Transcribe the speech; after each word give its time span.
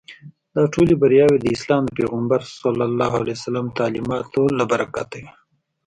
دا 0.55 0.63
ټولې 0.73 0.93
بریاوې 1.01 1.37
د 1.41 1.45
اسلام 1.55 1.83
د 1.85 1.91
پیغمبر 1.99 2.41
تعلیماتو 3.79 4.41
له 4.57 4.63
برکته 4.71 5.15
وې. 5.21 5.29